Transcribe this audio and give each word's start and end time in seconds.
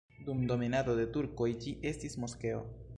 Dum 0.29 0.39
dominado 0.51 0.95
de 1.01 1.05
turkoj 1.19 1.51
ĝi 1.67 1.75
estis 1.95 2.21
moskeo. 2.25 2.67